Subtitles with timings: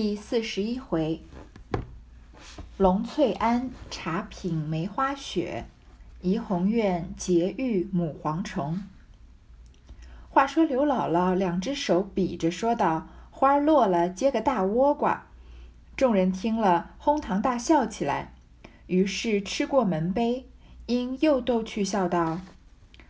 [0.00, 1.22] 第四十一回，
[2.76, 5.64] 龙翠庵茶品梅花雪，
[6.20, 8.84] 怡红院结玉母蝗虫。
[10.28, 15.26] 话说刘姥姥两只手比着说道：“花落了，结个大倭瓜。”
[15.98, 18.34] 众人听了，哄堂大笑起来。
[18.86, 20.48] 于是吃过门杯，
[20.86, 22.38] 因又逗趣笑道：“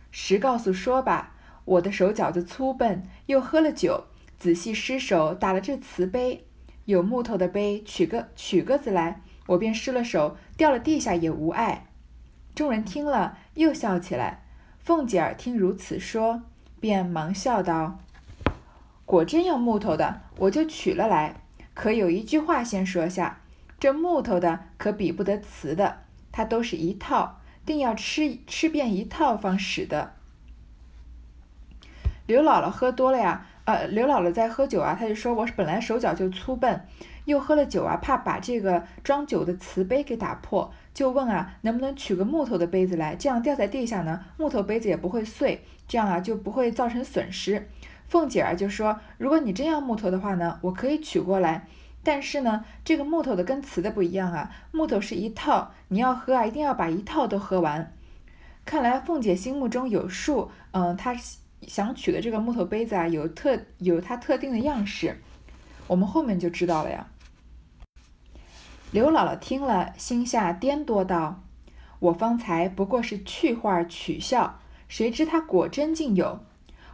[0.09, 1.35] 实告诉说吧，
[1.65, 4.05] 我的手脚子粗笨，又喝了酒，
[4.39, 6.45] 仔细失手打了这瓷杯。”
[6.89, 11.85] 有木头的杯，取个取个子来，我便失了手，掉了地下也无碍。
[12.55, 14.43] 众人听了，又笑起来。
[14.79, 16.41] 凤姐儿听如此说，
[16.79, 17.99] 便忙笑道
[19.05, 21.35] ：“果真有木头的，我就取了来。
[21.75, 23.41] 可有一句话先说下，
[23.79, 25.99] 这木头的可比不得瓷的，
[26.31, 30.15] 它都是一套，定要吃吃遍一套方使的。”
[32.25, 33.45] 刘姥姥喝多了呀。
[33.69, 36.87] 呃，刘姥姥在喝酒啊，她就说：“我本来手脚就粗笨，
[37.25, 43.15] 又喝了酒啊，怕把这个装酒的瓷杯给打破，就问啊，能不能取个木头的杯子来？
[43.15, 47.67] 这样掉在地下呢，木头杯子也不会碎，这样啊就不会造成损失。”
[48.09, 51.67] 凤姐儿就说：“如果你真要木头的话呢，我可以取过来，
[52.01, 57.93] 但是呢，这个木头的跟瓷的不一样啊，木头是一套，你要喝啊，一定要把一套都喝完。
[58.65, 61.15] 看来凤姐心目中有数，嗯，她。”
[61.67, 65.21] 想取的这个木头杯子啊，有特有它特定的样式，
[65.87, 67.07] 我们后面就知道了呀。
[68.91, 71.43] 刘姥姥听了，心下颠多道
[71.99, 76.39] ：“我方才不过是趣话取笑，谁知他果真竟有。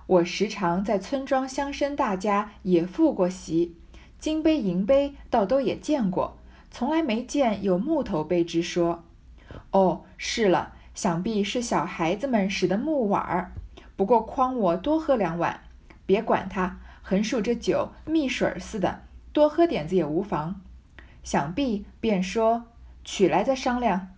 [0.07, 3.77] 我时常在村庄乡绅大家也赴过席，
[4.19, 6.37] 金杯银杯倒都也见过，
[6.69, 9.03] 从来没见有木头杯之说。
[9.71, 13.53] 哦，是了，想必是小孩子们使的木碗儿。”
[13.95, 15.61] 不过诓我多喝两碗，
[16.05, 19.01] 别管他，横竖这酒蜜水似的，
[19.31, 20.61] 多喝点子也无妨。
[21.23, 22.65] 想必便说
[23.03, 24.09] 取来再商量。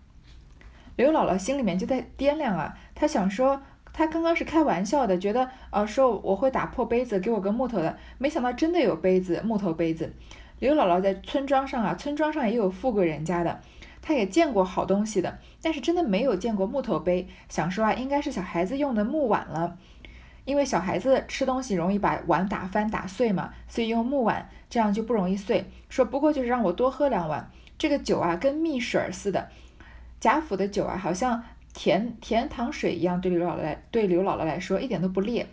[0.96, 3.62] 刘姥姥心里面就在掂量啊，她想说，
[3.92, 10.12] 她刚刚是开玩笑的，觉得呃说我会打破杯子，给我个木头的，没想到真的有杯子，木头杯子。
[10.58, 13.60] 刘姥姥在村庄上啊，村庄上也有富贵人家的。
[14.00, 17.28] 他也见过好东西的，但是真的没有见过木头杯。
[17.48, 19.76] 想说啊，应该是小孩子用的木碗了，
[20.44, 25.66] 因为小孩子吃东西容易把碗打翻打碎嘛，所以用木碗，这样就不容易碎。
[25.88, 29.48] 说不过就是让我多喝两碗，这个酒啊跟蜜水似的，
[30.20, 31.42] 贾府的酒啊好像
[31.74, 35.46] 甜甜糖水一样，对刘姥姥来对刘姥姥来说一点都不烈，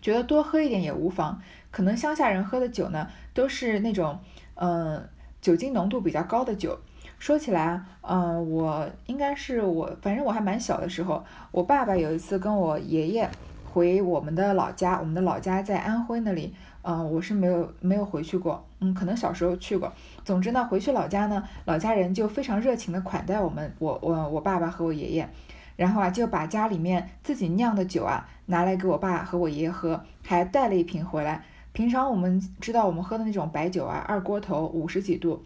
[0.00, 1.42] 觉得多喝一点也无妨。
[1.72, 4.18] 可能乡下人喝的酒呢，都是那种
[4.54, 5.08] 嗯
[5.40, 6.78] 酒精浓度比较高的酒。
[7.20, 11.22] 说起来啊，嗯，我应该是我，反正我还蛮小的时候，
[11.52, 13.28] 我爸爸有一次跟我爷爷
[13.70, 19.92] 回我们的老家，我们的老家在安徽那里，嗯，我是没有没有回去过，嗯，可能小时候去过。
[20.24, 25.28] 总之呢，回去老家呢，老家人就非常热情的款待我们，我我我爸爸和我爷爷，
[25.76, 31.44] 然后啊就把家里面自己酿的酒啊拿来给我爸和我爷爷喝，还带了一瓶回来。
[31.72, 35.40] 平常我们知道我们喝的那种白酒啊，二锅头五十几度。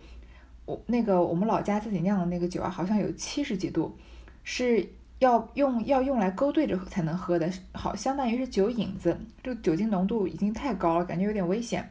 [0.67, 3.97] 我那个我们老家自己酿的那个酒啊，好像有七十几度，
[4.43, 4.89] 是
[5.19, 11.89] 要用要用来勾兑着才能喝的，好相当于是酒引子，这个酒精浓度已经太高了，感觉有点危险。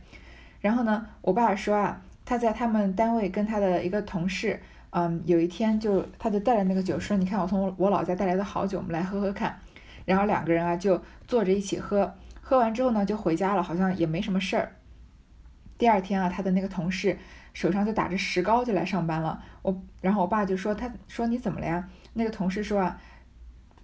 [0.60, 9.60] 然后呢，我爸说啊，他在他们单位跟他的一个同事，嗯，有一天就他就带了那个酒，说你看我从我老家带来的好酒，我们来喝喝看。
[10.06, 14.76] 然后两个人啊就坐着一起喝，喝完之后呢就回家了，好像也没什么事儿。
[15.78, 17.20] 第二天啊，他的那个同事。
[17.54, 21.88] 手上就打着石膏就来上班了，我然后我爸就说，他说你怎么了呀？
[22.14, 23.00] 那个同事说啊，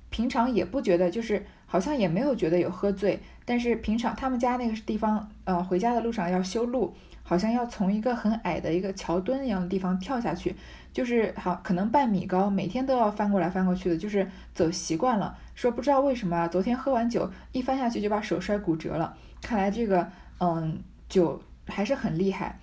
[0.09, 10.55] 平常也不觉得，就是好像也没有觉得有喝醉，但是平常他们家那个地方，呃，回家的路上要修路，好像要从一个很矮的一个桥墩一样的地方跳下去，
[10.91, 15.37] 就是好可能半米高，每天都要翻过来翻过去的，就是走习惯了。
[15.53, 20.09] 说不知道为什么啊，昨天喝完酒一翻下去就把手摔骨折了，看来这个
[20.39, 22.59] 嗯酒还是很厉害。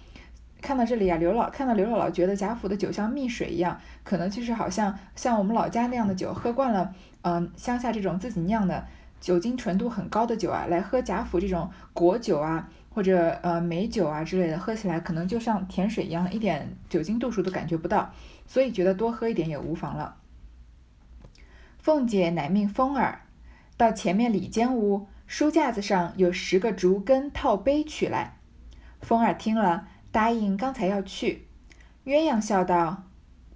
[0.67, 6.93] 看到这里啊，刘老看到刘姥姥觉得贾府的酒像蜜水一样，可能就是好像像我们老家那样的酒，喝惯了，
[7.23, 8.85] 嗯，乡下这种自己酿的
[9.21, 18.12] 酒精纯度很高的酒啊，来喝贾府这种果酒啊，或者呃美酒啊之类的，喝起来可能就像甜水一样，一点酒精度数都感觉不到，
[18.45, 20.17] 所以觉得多喝一点也无妨了。
[21.79, 23.21] 凤姐乃命风儿
[23.77, 28.39] 到前面里间屋书架子上有十个竹根套杯取来，
[29.01, 29.87] 风儿听了。
[30.17, 31.45] 答应刚才要去，
[32.07, 33.03] 鸳鸯笑道：“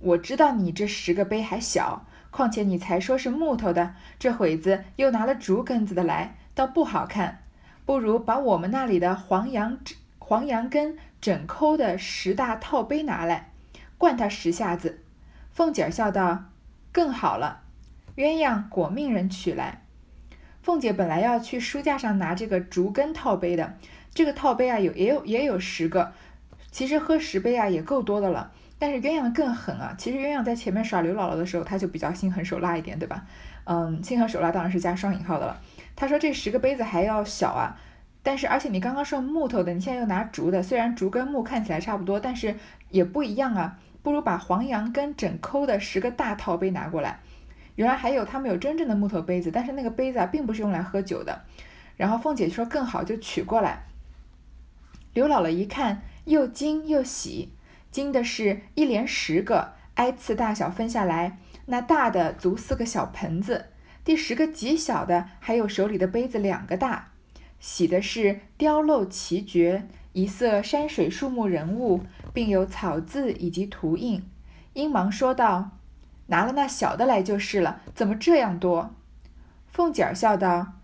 [0.00, 7.38] 我知道你这十个杯还小，况且你才说是木头的，这会子又拿了竹根子的来，倒不好看。
[7.86, 9.78] 不如把我们那里的黄杨
[10.18, 13.52] 黄杨根整抠的十大套杯拿来，
[13.96, 15.00] 灌他十下子。
[15.54, 16.44] 凤姐儿笑道
[16.92, 17.62] ：“更好了。”
[18.16, 19.80] 鸳鸯果命人取来。
[20.62, 23.78] 凤姐本来要去书架上拿这个竹根套杯的，
[24.12, 26.12] 这个套杯啊有也有也有十个，
[26.70, 28.52] 其实喝十杯啊也够多的了。
[28.78, 33.26] 但是鸳鸯更狠啊，其实鸳鸯在前面耍刘姥姥的时候，她就比较心狠手辣一点，对吧？
[33.64, 35.60] 嗯，心狠手辣当然是加双引号的了。
[35.94, 37.76] 她说这十个杯子还要小啊，
[38.22, 42.54] 但是而且你刚刚说木头的，你现在又拿竹的，虽然竹跟木看起来差不多，但是
[42.88, 43.78] 也不一样啊。
[44.02, 47.20] 不如把黄杨根整抠的十个大套杯拿过来。
[47.74, 51.42] 原来还有他们有真正的木头杯子，但是那个杯子啊并不是用来喝酒的。
[51.98, 53.82] 然后凤姐说更好，就取过来。
[55.12, 56.00] 刘姥姥一看，
[56.30, 57.50] 又惊又喜，
[57.90, 63.66] 惊的是一连十个，挨次大小分下来，那大的足四个小盆子，
[64.04, 67.08] 第十个极小的还有手里的杯子两个大。
[67.58, 72.00] 喜的是雕镂奇绝，一色山水树木人物，
[72.32, 74.22] 并有草字以及图印。
[74.72, 75.72] 因忙说道。
[76.28, 78.94] 拿了那小的来就是了，怎么这样多？
[79.66, 80.74] 凤姐儿笑道：“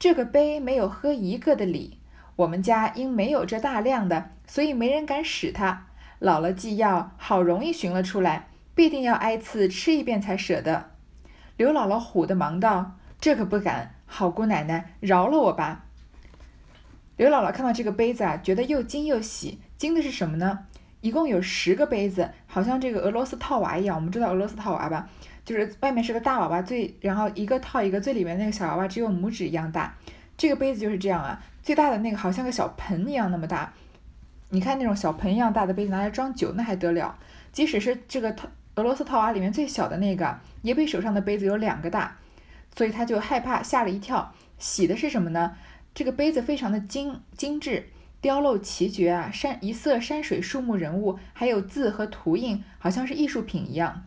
[0.00, 1.98] 这个杯没有喝一个的理。
[2.36, 5.86] 我们家因没有这大量的，所以没人敢使它。
[6.20, 10.90] 姥姥既要，好容易寻了出来，必定要挨次吃一遍才舍得。”
[11.56, 15.84] 刘姥姥唬得忙道：“这可不敢，好姑奶奶饶了我吧。”
[17.16, 19.60] 刘姥姥看到这个杯子啊，觉得又惊又喜。
[19.76, 20.60] 惊的是什么呢？
[21.00, 23.94] 一共有十个杯子，好像这个俄罗斯套娃一样。
[23.94, 25.08] 我们知道俄罗斯套娃吧，
[25.44, 29.94] 就是外面是个大娃娃，最然后一个套一个，最里面那个小娃娃只有拇指一样大。
[30.36, 33.72] 这个杯子就是这样啊，最大的那个好像个小盆一样那么大。
[34.50, 37.16] 你看那种小盆一样大的杯子拿来装酒，那还得了？
[37.52, 42.16] 即使是这个套俄罗斯套娃里面最小的那个，也比手上的杯子有两个大，
[42.76, 44.32] 所以他就害怕，吓了一跳。
[44.58, 45.56] 喜的是什么呢？
[45.94, 47.88] 这个杯子非常的精精致。
[48.20, 54.02] 雕镂奇绝啊，山一色山水树木人物，还有字和图印，好像是艺术品一样。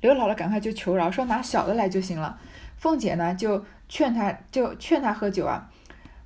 [0.00, 2.38] 刘姥姥赶快就求饶，说拿小的来就行了。
[2.76, 5.70] 凤姐呢就劝他，就劝他喝酒啊，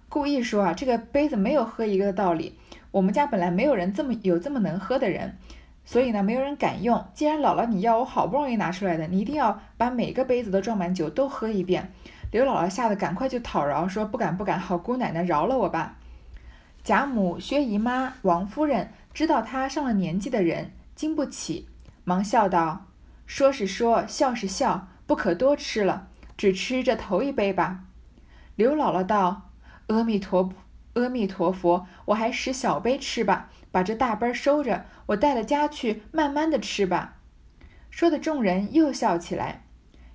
[0.08, 2.58] 故意说啊，这个杯子没有喝一个的道理。
[2.90, 5.36] 我们家本来没有人这么有这么能喝的人，
[5.84, 7.04] 所以呢没有人敢用。
[7.14, 11.92] 既然姥姥你要，我好不容易拿出来的，你一定要把每个杯子都装满酒，都喝一遍。
[12.32, 15.96] 刘姥姥吓得赶快就讨饶，说不敢不敢，好姑奶奶饶了我吧。
[16.82, 21.68] 贾母、薛姨妈、王夫人知道她上了年纪的人经不起，
[22.04, 22.86] 忙笑道
[23.26, 26.08] ：“说是说，笑是笑，不可多吃了，
[26.40, 27.84] 只吃这头一杯吧。”
[28.56, 29.50] 刘姥姥道
[29.88, 30.50] ：“阿弥陀，
[30.94, 37.18] 阿弥陀佛，我还使小杯吃吧，把这大杯收着，我带了家去，慢慢的吃吧。”
[37.90, 39.64] 说的众人又笑起来。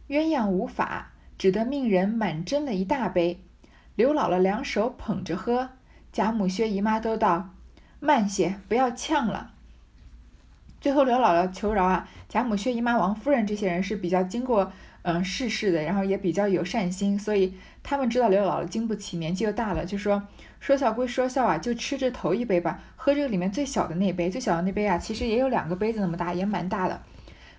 [0.08, 3.44] 鸳鸯无法，只得命人满斟了一大杯。
[3.94, 5.70] 刘姥姥两手捧着喝。
[6.12, 7.52] 贾母、薛姨妈都道
[8.02, 9.52] ：“慢些，不要呛了。”
[10.82, 12.08] 最后刘姥姥求饶啊！
[12.30, 14.72] 贾母、薛姨妈、王夫人这些人是比较经过
[15.08, 17.54] 嗯世事的，然后也比较有善心，所以
[17.84, 20.28] 他们知道刘姥姥经不起，年纪又大了，就说
[20.60, 27.00] 说笑归说笑啊，就吃这头一杯吧，喝这个里面最小的那杯，最小的那杯啊，其实也有两个杯子那么大，也蛮大的。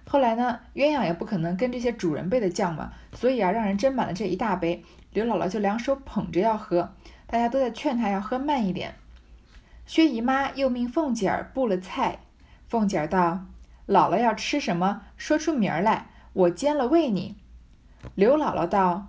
[0.09, 4.83] 后来呢，鸳鸯也不可能跟这些主人辈的犟嘛，所以啊，让人斟满了这一大杯，
[5.13, 6.93] 刘姥姥就两手捧着要喝。
[7.29, 8.95] 大家都在劝她要喝慢一点。
[9.85, 12.19] 薛姨妈又命凤姐儿布了菜。
[12.69, 13.47] 凤姐儿道
[13.87, 17.37] ：“姥姥要吃什么，说出名儿来，我煎了喂你。”
[18.15, 19.09] 刘姥姥道：“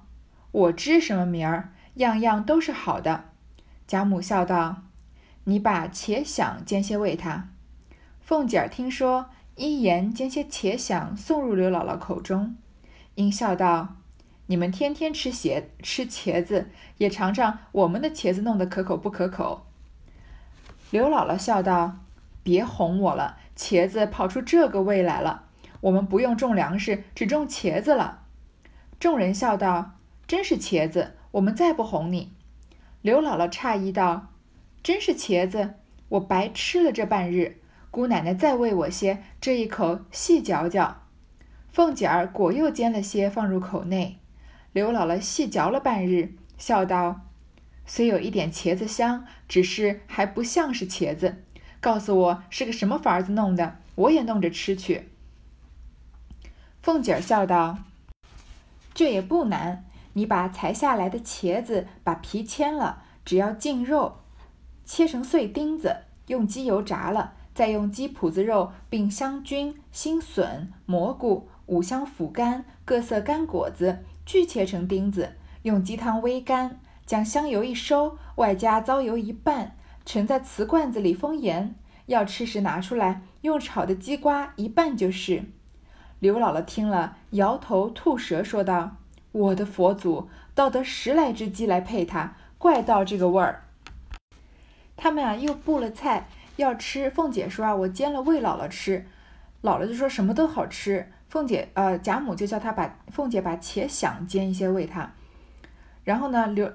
[0.51, 3.25] 我知什么名儿，样样都是好的。”
[3.88, 4.84] 贾母笑道
[5.46, 7.50] ：“你把茄想煎些喂他。”
[8.22, 12.55] 凤姐儿听说，一言煎些茄想送入刘姥姥口中，
[13.15, 13.96] 因笑道。
[14.50, 16.69] 你们天天吃茄吃茄子，
[17.00, 19.65] 也尝尝我们的茄子弄得可口不可口？
[20.89, 21.98] 刘姥姥笑道
[22.43, 25.47] ：“别哄我了，茄子跑出这个味来了。
[25.81, 28.24] 我们不用种粮食，只种茄子了。”
[29.00, 32.34] 众人笑道：“真是茄子，我们再不哄你。”
[33.01, 34.34] 刘姥姥诧异道
[34.81, 35.75] ：“真是茄子，
[36.10, 37.60] 我白吃了这半日。
[37.91, 41.03] 姑奶奶再喂我些，这一口细嚼嚼。”
[41.69, 44.17] 凤姐儿果又煎了些放入口内。
[44.74, 47.22] 刘姥姥细嚼了半日，笑道
[47.86, 51.43] ：“虽有一点茄子香，只是还不像是茄子。
[51.79, 55.10] 告诉我是个什么法子弄的，我也弄着吃去。”
[56.88, 57.79] 凤姐儿笑道
[58.96, 64.20] ：“这也不难，你把裁下来的茄子把皮切了，只要净肉，
[64.86, 79.75] 切成碎丁子，用鸡油炸了，再用鸡脯子肉并香菌、新笋、蘑菇、五香腐干、各色干果子。”锯切成丁子，用鸡汤煨干，将香油一收，外加糟油一拌，
[80.06, 81.75] 盛在瓷罐子里封严，
[82.06, 85.44] 要吃时拿出来，用炒的鸡瓜一拌就是。
[86.20, 88.96] 刘姥姥听了，摇头吐舌说道
[89.32, 93.66] ：“我的佛祖，倒得十来只鸡来配它，怪道这个味儿。”
[94.98, 99.06] 他们啊又布了菜要吃，凤姐说啊，我煎了喂姥姥吃。
[99.62, 101.12] 姥姥就说什么都好吃。
[101.30, 105.12] 凤姐呃贾母就叫她把凤姐把茄想煎一些喂她。
[106.04, 106.74] 然后呢刘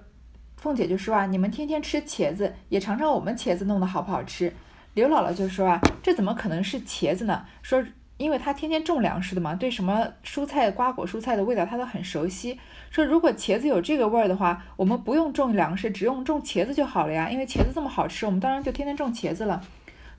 [0.56, 4.52] 凤姐就说啊，你们天天吃茄子，也尝尝我们茄子弄得好不好吃。
[4.94, 7.44] 刘姥姥就说啊，这怎么可能是茄子呢？
[7.60, 7.84] 说。
[8.22, 12.58] 因为他天天种粮食的嘛，对什么蔬菜、瓜果、蔬菜的味道他都很熟悉。
[12.90, 17.28] 说如果茄子有这个味儿的话，我们不用种粮食，只用种茄子就好了呀。
[17.28, 19.60] 因为茄子这么好吃，我们当然就天天种茄子了。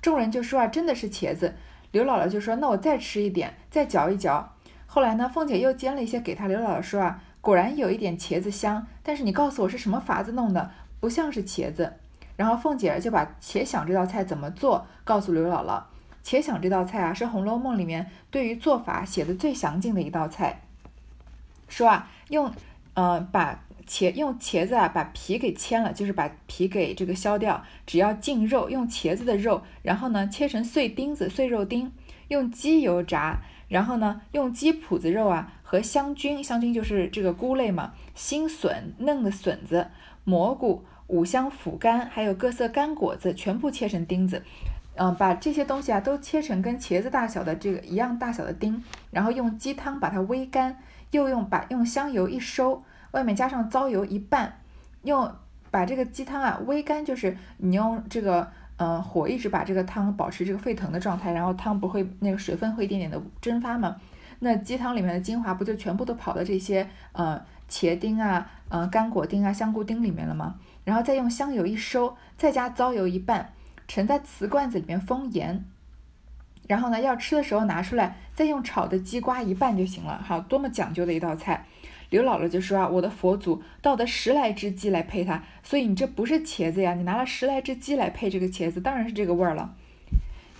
[0.02, 1.56] 众人就说啊，真的是茄子。
[1.92, 4.52] 刘姥姥就说，那我再吃一点，再嚼一嚼。
[4.86, 6.48] 后来呢，凤姐又煎了一些给他。
[6.48, 11.94] 刘姥姥说啊，果然有一点茄子香，但是你告诉我是什么法子弄的，不像是茄子。
[12.36, 15.84] 然后凤姐儿就把且想这道菜怎么做告诉刘姥姥。
[16.24, 20.62] 且想这道菜啊，是《红楼梦》里面对于做法写的最详尽的一道菜。
[21.68, 22.52] 说啊，用
[22.94, 31.92] 呃把茄用茄子啊把皮给切了，就是把皮给这个削掉，只要净肉，用茄子的肉，然后呢切成碎丁子、碎肉丁，
[32.30, 39.90] 用鸡油炸，然后呢用鸡脯子肉啊和香菌，香菌就是这个菇类嘛，新笋、嫩的笋子、
[40.24, 44.44] 蘑菇、五香腐干，还有各色干果子，全部切成丁子。
[44.96, 50.78] 嗯，把这些东西啊都切成跟茄子大小的这个一样大小的丁，然后用鸡汤把它煨干，
[51.12, 54.60] 又用把用香油一收，外面加上糟油一拌，
[55.02, 55.32] 用
[55.72, 58.48] 把这个鸡汤啊煨干，就是你用这个
[58.78, 63.96] 嗯火一直把这个汤保持这个沸腾的状态，然后汤不会那个水分会一点点的蒸发嘛，
[64.40, 70.56] 那鸡汤里面的精华不就全部都跑到这些呃茄丁啊、呃干果丁啊、香菇丁里面了吗？
[70.84, 73.54] 然后再用香油一收，再加糟油一拌。
[73.88, 75.64] 盛在瓷罐子里面封严，
[76.68, 80.22] 然后呢，要吃的时候拿出来，再用炒的鸡瓜一拌就行了。
[80.26, 81.66] 好，多么讲究的一道菜！
[82.10, 89.74] 刘姥姥就说啊，我的佛祖倒得十来只鸡来配它，所以你这不是茄子呀，你拿了十来只鸡来配这个茄子，当然是这个味儿了。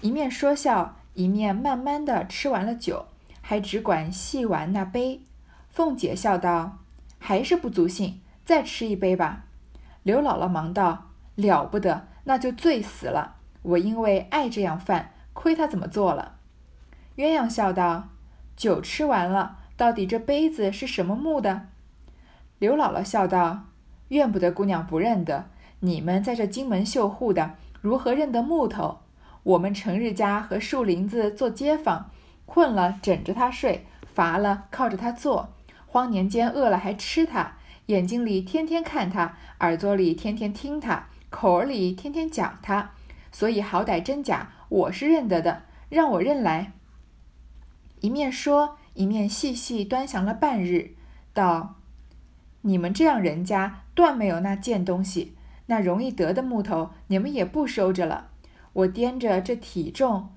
[0.02, 3.06] 一面说笑，一面慢慢的吃完了酒，
[3.42, 5.22] 还只管细玩那杯。
[5.70, 6.80] 凤姐笑道
[7.20, 9.46] ：“还是不足兴，再吃一杯吧。”
[10.04, 13.36] 刘姥姥忙道：“了不得。”那就醉死了！
[13.62, 16.36] 我因为爱这样饭，亏他怎么做了。
[17.16, 18.10] 鸳鸯笑道
[18.58, 21.68] ：“酒吃完了，到底这杯子是什么木的？”
[22.60, 23.66] 刘姥姥笑道
[24.10, 25.46] ：“怨不得姑娘不认得。
[25.80, 29.00] 你们在这金门绣户的，如何认得木头？
[29.44, 32.10] 我们成日家和树林子做街坊，
[32.46, 35.54] 困了枕着他睡，乏了靠着它坐，
[35.86, 42.92] 荒年间饿了还吃它，眼睛里天天看它，耳朵里天天听它。”口儿里天天讲他，
[43.32, 46.74] 所以好歹真假我是认得的，让我认来。
[48.02, 50.92] 一面说，一面细细端详了半日，
[51.34, 51.80] 道
[52.62, 55.36] ：“你们这样人家断没有那贱东西，
[55.66, 58.28] 那容易得的木头，你们也不收着了。
[58.74, 60.30] 我掂着这体重，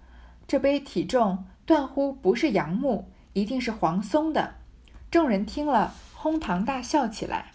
[0.48, 4.54] 这杯体重，断乎不是杨木，一定是黄松的。”
[5.12, 7.52] 众人听了，哄堂大笑起来。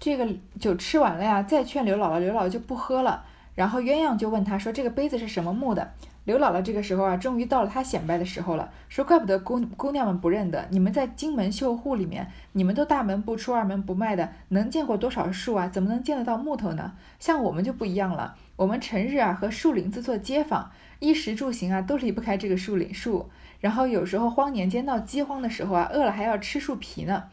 [0.00, 0.26] 这个
[0.58, 3.22] 酒吃完了呀，再劝刘姥姥，刘姥姥就不喝了。
[3.54, 5.92] 然后鸳鸯就问他说：“这个杯子是什么木的？”
[6.24, 15.68] 刘姥姥这个时候啊，终于到了她显摆的时候了，说：“怪不得姑姑娘们不认得，你们在金门绣户里面，你们都大门不出二门不迈的，能见过多少树啊？
[15.68, 16.92] 怎么能见得到木头呢？
[17.18, 23.28] 像我们就不一样了，我们成日啊和树林子做街坊，衣食住行啊都离不开这个树林树。
[23.60, 27.24] 然后有时候荒年间闹饥荒的时候啊，饿了还要吃树皮呢。”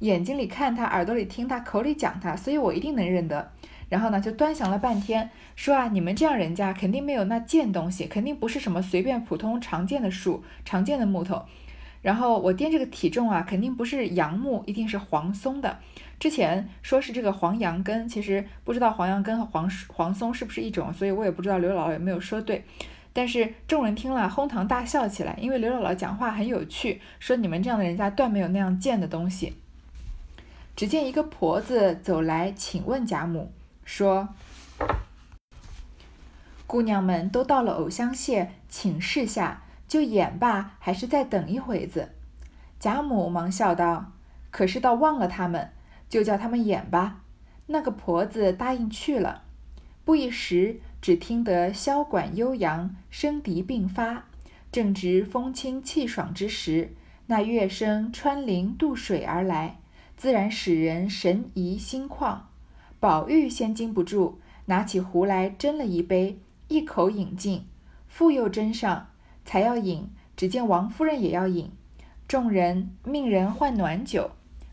[0.00, 3.50] 眼睛里看他，耳朵里听他，口里讲他，所以我一定能认得。
[3.88, 11.42] 然后呢，就端详了半天，说啊，你们这样人家肯定没有那贱东西，肯定不是什么随便普通常见的树、常见的木头。
[12.00, 15.78] 然后我掂这个体重啊，肯定不是杨木，一定是黄松的。
[16.20, 22.64] 之前说是这个黄杨根，其实不知道黄杨根和黄黄松是不是一种，所以我也不知道刘姥姥有没有说对。
[23.12, 29.54] 但是众人听了，哄堂大笑起来，因为刘姥姥讲话很有趣，说你们这样的人家断没有那样贱的东西。
[30.78, 33.50] 只见一个婆子走来，请问贾母
[33.84, 34.28] 说
[36.68, 42.10] ：“姑娘们都到了藕香榭请示下，就演吧，还是再等一会子？”
[42.78, 44.12] 贾母忙笑道
[44.52, 45.72] ：“可是倒忘了他们，
[46.08, 47.22] 就叫他们演吧。”
[47.66, 49.42] 那个婆子答应去了。
[50.04, 54.26] 不一时，只听得箫管悠扬，笙笛并发，
[54.70, 56.94] 正值风清气爽之时，
[57.26, 59.80] 那乐声穿林渡水而来。
[60.18, 62.38] 自然使人神怡心旷，
[62.98, 64.34] 宝玉先禁不住，
[64.66, 67.64] 拿起壶来斟了一杯，一口饮尽，
[68.08, 69.10] 复又斟上，
[69.44, 71.70] 才要饮，只见王夫人也要饮，
[72.26, 74.32] 众人命人换暖酒。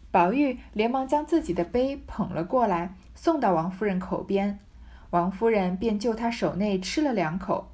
[0.09, 4.57] 宝玉连忙将自己的杯捧了过来，送到王夫人口边。
[5.11, 7.69] 王夫人便就他手内吃了两口。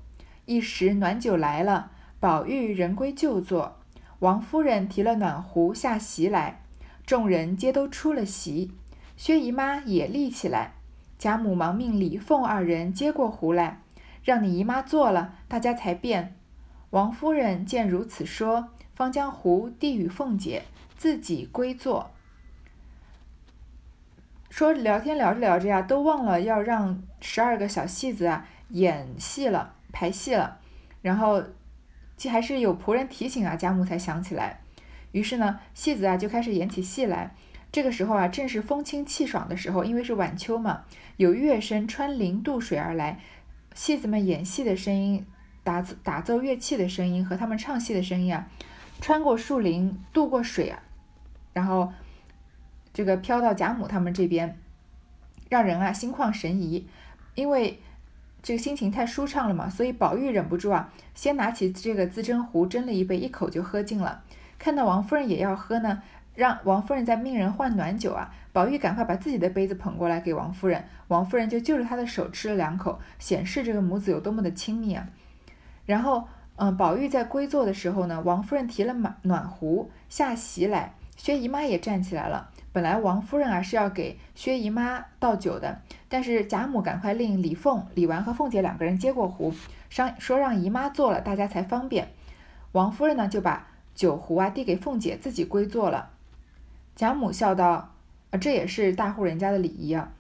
[0.45, 3.77] 一时暖酒来了，宝玉人归就坐。
[4.19, 6.63] 王夫人提了暖壶下席来，
[7.05, 8.71] 众人皆都出了席。
[9.17, 10.73] 薛姨妈也立起来，
[11.19, 13.81] 贾母忙命李凤二人接过壶来，
[14.23, 16.35] 让你姨妈坐了，大家才便。
[16.89, 20.63] 王夫人见如此说，方将壶递与凤姐，
[20.97, 22.11] 自己归坐。
[24.49, 30.57] 说聊天聊着聊着呀，都忘了要让十二个小戏子啊演戏了，排戏了。
[31.01, 31.43] 然后，
[32.17, 34.61] 这还是有仆人提醒啊，贾母才想起来。
[35.11, 37.35] 于是呢，戏子啊就开始演起戏来。
[37.71, 40.83] 这个时候啊，正是风清气爽的时候，因为是晚秋嘛，
[41.17, 43.19] 有乐声穿林渡水而来，
[43.73, 45.25] 戏子们演戏的声音，
[45.63, 48.47] 打打奏乐器的声音和他们唱戏的声音啊，
[48.99, 50.83] 穿过树林，渡过水啊，
[51.53, 51.91] 然后。
[52.93, 54.59] 这个飘到贾母他们这边，
[55.47, 56.85] 让人啊心旷神怡，
[57.35, 57.79] 因为
[58.43, 64.25] 这个心情太舒畅了嘛，所以宝玉忍不住啊，先拿起这个自斟壶斟了一杯，一口就喝尽了。
[64.61, 66.03] 看到王夫人也要喝呢，
[66.35, 75.07] 让王夫人在命人换暖酒啊，宝玉赶快把自己的杯子捧过来给王夫人，王夫人就就着他的手吃了两口，显示这个母子有多么的亲密啊。
[75.87, 76.27] 然后，
[76.57, 82.51] 嗯，宝玉在归坐的时候呢，王夫人提了暖暖壶下席来，薛姨妈也站起来了。
[82.71, 89.51] 本来王夫人啊是要给薛姨妈倒酒的，但是贾母赶快令李凤、李纨和凤姐两个人接过壶，
[89.89, 92.09] 商说让姨妈坐了，大家才方便。
[92.73, 93.67] 王夫人呢就把
[94.01, 96.09] 酒壶啊递给凤姐，自己归坐了。
[96.95, 97.93] 贾母笑道
[98.31, 100.11] ：“啊，这也是大户人家的礼仪啊。”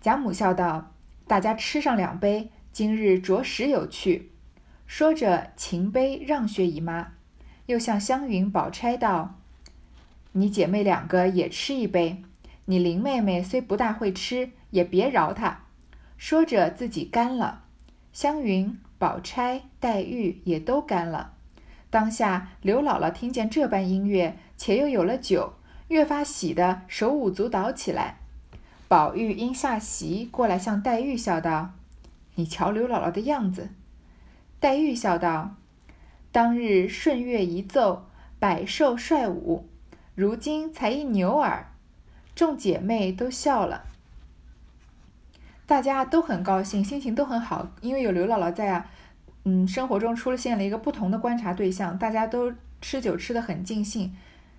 [0.00, 0.94] 贾母笑道
[1.28, 4.30] ：“大家吃上两杯，今日着实有趣。”
[4.88, 7.12] 说着，擎杯让薛姨妈，
[7.66, 9.34] 又向湘云、宝钗道。
[10.32, 12.22] 你姐妹两个也吃一杯。
[12.64, 15.60] 你林妹妹虽不大会吃，也别饶她。
[16.16, 17.64] 说着自己干了。
[18.14, 21.34] 湘云、宝钗、黛玉也都干了。
[21.96, 25.54] 当下刘姥姥听见这般音乐，且又有了酒，
[25.88, 28.18] 越发喜得手舞足蹈起来。
[28.86, 31.70] 宝玉因下席过来，向黛玉笑道
[32.36, 33.70] ：“你瞧刘姥姥的样子。”
[34.60, 35.54] 黛玉笑道
[36.30, 38.04] ：“当日顺乐一奏，
[38.38, 39.66] 百兽率舞。”
[40.14, 41.72] 如今才一牛耳，
[42.34, 43.84] 众姐妹都笑了，
[45.64, 48.90] 大家都很高兴，心情都很好，因为有刘姥姥在啊。
[49.48, 54.12] 嗯，生活中出现了一个不同的观察对象，大家都吃酒吃的很尽兴，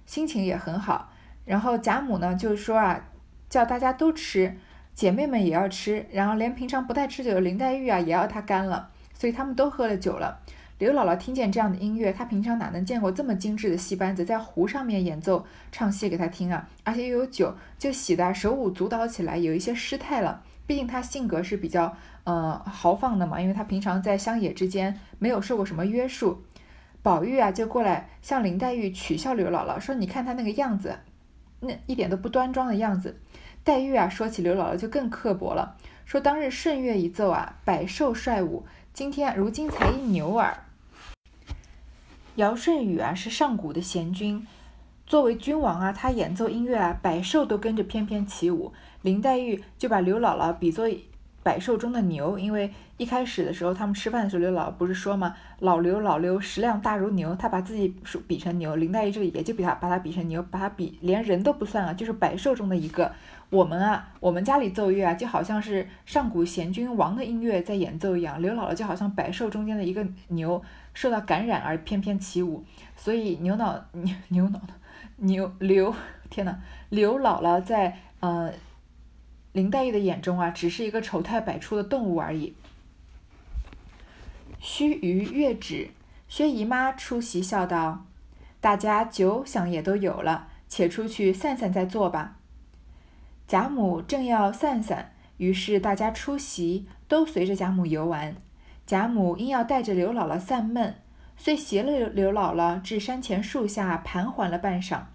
[0.06, 1.12] 心情也很好。
[1.44, 3.10] 然后贾母呢，就是说啊，
[3.50, 4.56] 叫大家都吃，
[4.94, 10.40] 姐妹们也要吃，然后连平常不太吃酒的林黛玉啊，也要她干了，所以他们都喝了酒了。
[10.78, 16.70] 刘姥姥听见这样的音乐，她平常哪能见过这么精致的戏班子在湖上面演奏唱戏给她听啊？
[16.86, 20.44] 而且又有酒，就喜得手舞足蹈起来，有一些失态了。
[20.68, 26.44] 毕竟他性格是比较呃豪放的嘛，因为他平常在乡野之间没有受过什么约束。
[27.02, 31.00] 宝玉啊，就过来向林黛玉取笑刘姥姥，说：“你看他那个样子，
[31.62, 33.18] 那一点都不端庄的样子。”
[33.64, 40.66] 黛玉啊，说起刘姥姥就更刻薄了，说：“当日顺乐一奏啊，百兽率舞，今天如今才一牛耳。”
[42.36, 44.46] 尧舜禹啊是上古的贤君，
[45.06, 48.74] 作为君王啊，他演奏音乐啊，百兽都跟着翩翩起舞。
[49.08, 50.86] 林黛玉就把刘姥姥比作
[51.42, 55.34] 百兽中的牛，因为一开始的时候他们吃饭的时候，刘姥姥不是说吗？
[55.60, 63.10] 老刘老刘食量大如牛，他把自己说比成牛，林黛玉这里也就比他把他比成牛，把他比连人都不算啊，就是百兽中的一个。
[63.50, 70.62] 我们啊，我们家里奏乐啊，就好像是上古贤君王的音乐在演奏一样，刘姥姥就好像百兽中间的一个牛。
[70.94, 72.62] 受到感染而翩翩起舞，
[72.98, 74.60] 所以牛脑牛牛脑
[75.18, 75.96] 牛刘
[76.30, 76.58] 天呐，
[76.90, 78.52] 刘姥姥在呃
[79.58, 82.54] 林黛玉的眼中啊，只是一个丑态百出的动物而已。
[84.60, 85.90] 须臾月止，
[86.28, 88.06] 薛姨妈出席笑道
[88.62, 92.38] ：“大家酒想也都有了，且出去散散再坐吧。”
[93.50, 98.36] 贾母正要散散，于是大家出席，都随着贾母游玩。
[98.86, 100.94] 贾母因要带着刘姥姥散闷，
[101.36, 105.06] 遂携了刘姥姥至山前树下盘桓了半晌，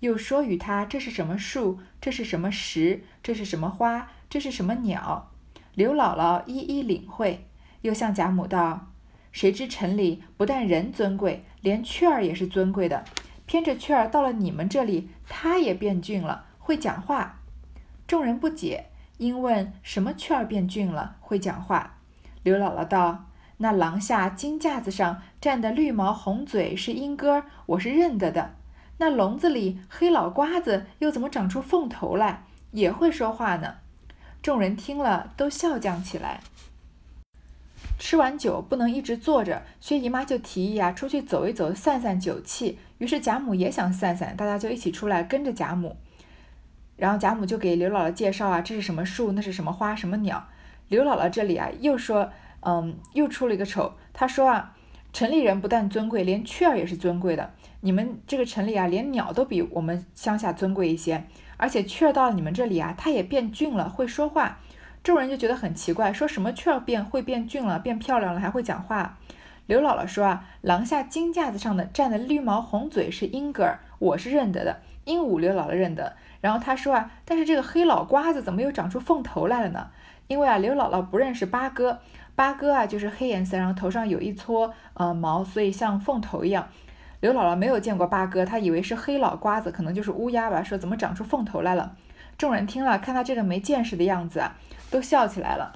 [0.00, 5.30] 又说与她这是什么树，这是什么石，这是什么花，这是什么鸟。
[5.74, 7.46] 刘姥姥一一领会，
[7.82, 8.88] 又向贾母道
[9.30, 13.04] ：“谁知城里不但人尊贵，连雀儿也是尊贵的。
[13.46, 17.40] 偏着雀儿到了你们这里，它也变俊了，会讲话。”
[18.06, 18.86] 众人不解，
[19.18, 21.98] 因问什么雀儿变俊了，会讲话。
[22.42, 23.26] 刘姥姥道
[23.58, 28.56] ：“那廊下金架子上站的绿毛红嘴是莺歌，我是认得的。
[29.00, 33.76] 那笼子里黑老瓜子又怎么长出凤头来，也会说话呢？”
[34.42, 36.40] 众人听了都笑将起来。
[37.98, 42.78] 吃完酒不能一直坐着，薛姨妈就提议啊，出去走一走，散散酒气。
[42.98, 45.96] 于是贾母也想散散，大家就一起出来跟着贾母。
[46.96, 50.46] 然后贾母就给刘姥姥介绍啊，这是什么树，那是什么花，什么鸟。
[50.88, 53.94] 刘姥姥这里啊，又说，嗯，又出了一个丑。
[54.12, 54.76] 她说啊，
[55.12, 57.50] 城里人不但尊贵，连雀儿也是尊贵的。
[57.80, 61.24] 你们这个城里啊，连鸟都比我们乡下尊贵一些。
[61.56, 64.58] 而且雀儿到了你们这里啊，它也变俊了，会说话。
[65.02, 69.18] 众人就觉得很奇怪，说什么雀儿变会变俊了，变漂亮了，还会讲话。
[69.66, 76.14] 刘姥姥说啊，廊下金架子上的站的绿毛红嘴是英格尔，我是认得的，鹦鹉刘姥姥认得。
[76.40, 79.88] 然后她说啊，但是这个黑老瓜子怎么又长出凤头来了呢？
[80.28, 82.00] 因为啊，刘姥姥不认识八哥，
[82.40, 86.66] 八哥啊就是黑颜色，然后头上有一撮呃毛，所以像凤头一样。
[87.20, 91.94] 刘姥姥没有见过八哥，她以为是黑老瓜子，可能就是乌鸦吧，说怎么长出凤头来了？
[92.38, 94.56] 众人听了，看他这个没见识的样子啊。
[94.90, 95.74] 都笑起来了。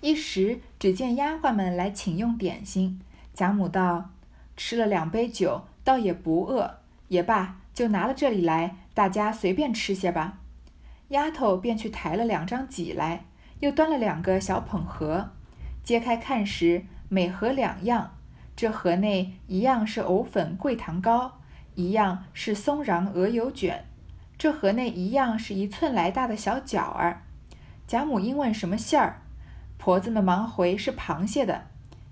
[0.00, 3.02] 一时，只见丫鬟们来请用点心。
[3.34, 4.12] 贾母道
[4.56, 6.78] ：“吃了两杯酒，倒也不饿。
[7.08, 10.38] 也罢，就拿了这里来，大家随便吃些吧。”
[11.08, 13.26] 丫头便去抬了两张几来，
[13.64, 15.30] 又端了两个小捧盒，
[15.82, 18.14] 揭开看时，每盒两样。
[18.54, 21.38] 这盒内一样是藕粉桂糖糕，
[21.74, 23.86] 一样是松瓤鹅油卷。
[24.36, 27.22] 这盒内一样是一寸来大的小饺儿。
[27.86, 29.22] 贾母因问什么馅儿，
[29.78, 31.62] 婆子们忙回是螃蟹的。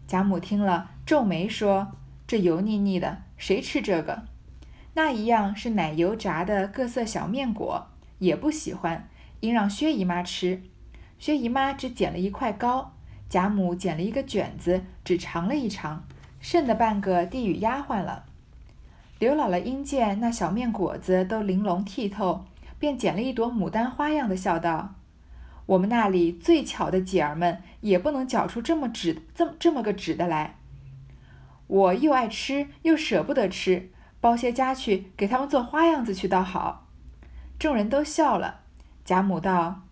[0.06, 1.92] 贾母听了，皱眉说
[2.26, 4.22] ：“这油腻腻的，谁吃这个？”
[4.96, 7.88] 那一样是奶油炸的各色小面果，
[8.20, 9.06] 也不喜欢，
[9.40, 10.62] 应让薛姨妈吃。
[11.22, 12.94] 薛姨妈只捡了一块糕，
[13.28, 16.02] 贾母捡了一个卷子，只尝了一尝，
[16.40, 18.24] 剩的半个递与丫鬟了。
[19.20, 22.44] 刘姥姥因见那小面果子都玲珑剔透，
[22.80, 24.96] 便捡了一朵牡丹花样的，笑道
[25.66, 30.56] ：“我们那里最巧的姐儿们，也不能搅出这么纸这么这么个纸的来。
[31.68, 36.88] 我又爱吃，又舍不得吃，包些家去给他们做花样子去，倒好。”
[37.61, 38.62] 众人都笑了。
[39.04, 39.82] 贾母道：“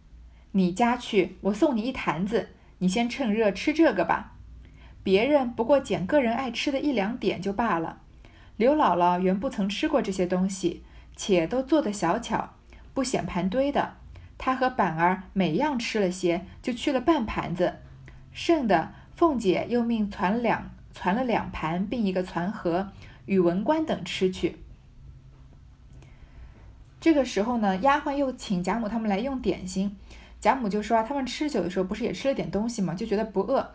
[0.53, 4.33] 你家去，我送你一坛子，你先趁热吃这个吧。
[5.03, 8.01] 别人不过捡个人爱吃的一两点就罢了。”
[8.57, 10.83] 刘姥姥原不曾吃过这些东西，
[11.17, 12.51] 且都做得小巧，
[12.93, 13.95] 不显盘堆的。
[14.37, 17.77] 她和板儿每样吃了些，就去了半盘子，
[18.33, 22.93] 剩的凤姐又命攒两攒了两盘，并一个攒盒，
[23.25, 24.57] 与文官等吃去。
[27.01, 29.97] 这个时候呢，丫鬟又请贾母他们来用点心，
[30.41, 32.95] 贾母就说啊，他们吃酒的时候不是也吃了点东西吗？
[32.95, 33.71] 就觉得不饿，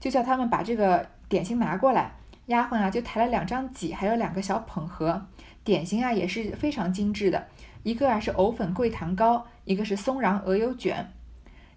[0.00, 2.12] 就叫他们把这个点心拿过来。
[2.46, 5.24] 丫鬟啊，就抬了两张几，还有两个小捧盒，
[5.62, 7.46] 点心啊也是非常精致的。
[7.84, 11.12] 一个啊是藕粉桂糖糕，一个是松瓤鹅油卷。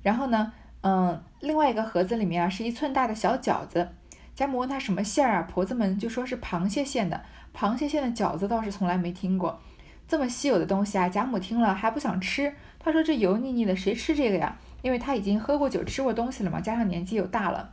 [0.02, 3.90] 然后呢，嗯，另外一个盒子里面啊是一寸大的小饺子。
[4.34, 7.22] 贾母问他什么馅儿啊，婆子们就说是螃蟹馅的。
[7.56, 9.62] 螃蟹馅的饺子倒是从来没听过，
[10.08, 12.52] 这么稀有的东西啊，贾母听了还不想吃。
[12.84, 14.58] 她说这油腻腻的，谁吃这个呀？
[14.82, 17.72] 因为她已经喝过酒，吃过东西了嘛，加上年纪又大了。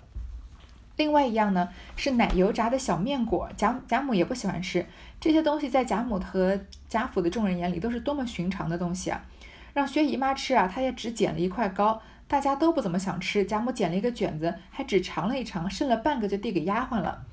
[0.96, 4.86] 另外一样呢，是奶油炸的小面果，贾贾母也不喜欢吃
[5.18, 9.24] 这些东西，在贾母和贾府的众人眼里都是多么寻常的东西啊！
[9.72, 13.44] 让薛姨妈吃啊，她也只捡了一块糕，大家都不怎么想吃。
[13.44, 17.24] 贾母捡了一个卷子，还只尝了一尝，剩了半个就递给丫鬟了。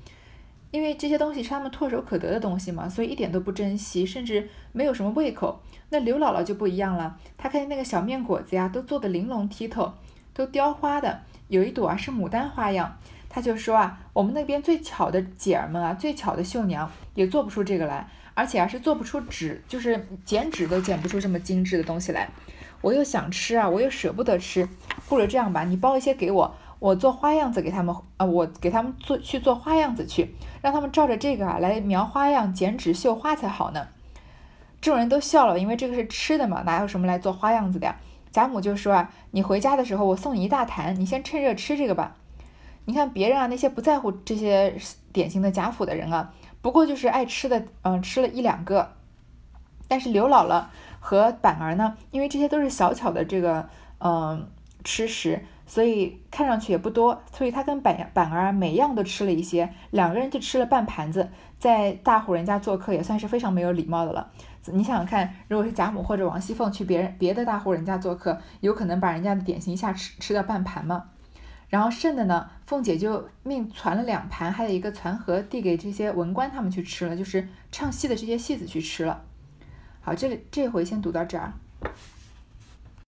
[0.70, 5.60] 因为这些东西是他们唾手可得的东西嘛，所以一点都不珍惜，甚至没有什么胃口。
[5.90, 9.92] 那刘姥姥就不一样了，她看见那个小面果子呀，都做的玲珑剔透，
[10.34, 12.98] 都雕花的，有一朵啊是牡丹花样。
[13.30, 22.28] 他就说啊，我们那边最巧的姐儿们啊，最巧的绣娘也做不出这个来，而且啊是做不出纸，就是剪纸都剪不出这么精致的东西来。
[22.80, 24.66] 我又想吃啊，我又舍不得吃，
[25.08, 33.88] 不如这样吧，你包一些给我，我做花样子给他们啊，我给他们做去做花样子去，让他们照着这个啊来描花样、剪纸、绣花才好呢。
[34.80, 37.96] 众人都笑了，因为这个是吃的嘛，哪有什么来做花样子的呀？
[38.30, 42.14] 贾母就说啊，你回家的时候我送你一大坛，你先趁热吃这个吧。
[42.84, 44.74] 你看别人啊，那些不在乎这些
[45.12, 48.92] 典型的贾府的人啊，不过就是爱吃的，嗯，吃了一两个。
[49.88, 50.64] 但是刘姥姥
[51.00, 54.48] 和板儿呢，因为这些都是小巧的这个，嗯，
[54.84, 61.28] 吃食，所以看上去也不多，所以他跟板板儿每样都吃了一些，两个人就吃了半盘子，
[61.60, 64.30] 在大户人家做客也算是非常没有礼貌的了。
[64.72, 71.04] 你想想看，如果是贾母或者王熙凤去别人别的大户人家做客，有可能把人家的点心一下吃吃掉半盘吗？
[71.68, 79.22] 然后剩的呢，凤姐就命传了两盘，还有一个传盒递给这些文官他们去吃了，就是唱戏的这些戏子去吃了。
[80.00, 81.52] 好，这里这回先读到这儿。